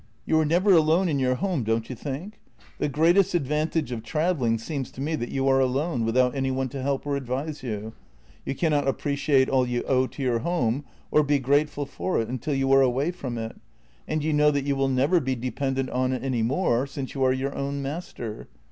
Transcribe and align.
You 0.25 0.39
are 0.39 0.45
never 0.45 0.71
alone 0.73 1.07
in 1.09 1.19
your 1.19 1.35
home, 1.35 1.63
don't 1.63 1.87
you 1.87 1.95
think? 1.95 2.39
The 2.79 2.89
greatest 2.89 3.35
advantage 3.35 3.91
of 3.91 4.01
travelling 4.01 4.57
seems 4.57 4.89
to 4.93 4.99
me 4.99 5.15
that 5.15 5.29
you 5.29 5.47
are 5.47 5.59
alone, 5.59 6.05
without 6.05 6.33
any 6.33 6.49
one 6.49 6.69
to 6.69 6.81
help 6.81 7.05
or 7.05 7.15
advise 7.15 7.61
you. 7.61 7.93
You 8.43 8.55
cannot 8.55 8.87
ap 8.87 8.97
preciate 8.97 9.47
all 9.47 9.67
you 9.67 9.83
owe 9.83 10.07
to 10.07 10.23
your 10.23 10.39
home, 10.39 10.85
or 11.11 11.21
be 11.21 11.37
grateful 11.37 11.85
for 11.85 12.19
it, 12.19 12.29
until 12.29 12.55
you 12.55 12.71
are 12.71 12.81
away 12.81 13.11
from 13.11 13.37
it, 13.37 13.57
and 14.07 14.23
you 14.23 14.33
know 14.33 14.49
that 14.49 14.65
you 14.65 14.75
will 14.75 14.89
never 14.89 15.19
be 15.19 15.35
dependent 15.35 15.91
on 15.91 16.13
it 16.13 16.23
any 16.23 16.41
more, 16.41 16.87
since 16.87 17.13
you 17.13 17.23
are 17.23 17.31
your 17.33 17.53
own 17.53 17.83
master. 17.83 18.47